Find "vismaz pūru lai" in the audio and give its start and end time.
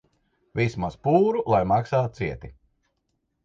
0.59-1.61